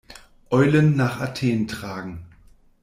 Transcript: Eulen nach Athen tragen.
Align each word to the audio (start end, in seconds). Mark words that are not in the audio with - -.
Eulen 0.49 0.95
nach 0.95 1.19
Athen 1.21 1.67
tragen. 1.67 2.25